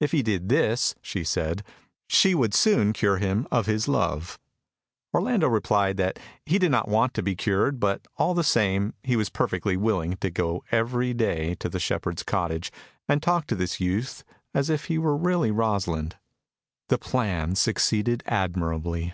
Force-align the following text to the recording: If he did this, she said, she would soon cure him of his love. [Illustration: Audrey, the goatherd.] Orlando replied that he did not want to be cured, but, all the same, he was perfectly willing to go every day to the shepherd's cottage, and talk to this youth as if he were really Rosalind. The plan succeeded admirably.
If 0.00 0.12
he 0.12 0.22
did 0.22 0.48
this, 0.48 0.94
she 1.02 1.22
said, 1.24 1.62
she 2.06 2.34
would 2.34 2.54
soon 2.54 2.94
cure 2.94 3.18
him 3.18 3.46
of 3.52 3.66
his 3.66 3.86
love. 3.86 4.38
[Illustration: 4.38 4.46
Audrey, 4.46 4.72
the 4.72 5.12
goatherd.] 5.12 5.20
Orlando 5.44 5.48
replied 5.54 5.96
that 5.98 6.18
he 6.46 6.58
did 6.58 6.70
not 6.70 6.88
want 6.88 7.12
to 7.12 7.22
be 7.22 7.36
cured, 7.36 7.78
but, 7.78 8.08
all 8.16 8.32
the 8.32 8.42
same, 8.42 8.94
he 9.02 9.14
was 9.14 9.28
perfectly 9.28 9.76
willing 9.76 10.16
to 10.22 10.30
go 10.30 10.64
every 10.70 11.12
day 11.12 11.54
to 11.56 11.68
the 11.68 11.78
shepherd's 11.78 12.22
cottage, 12.22 12.72
and 13.06 13.22
talk 13.22 13.46
to 13.48 13.54
this 13.54 13.78
youth 13.78 14.24
as 14.54 14.70
if 14.70 14.86
he 14.86 14.96
were 14.96 15.14
really 15.18 15.50
Rosalind. 15.50 16.16
The 16.88 16.96
plan 16.96 17.54
succeeded 17.54 18.22
admirably. 18.24 19.12